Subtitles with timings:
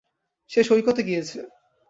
[0.49, 1.39] সে সৈকতে গিয়েছে।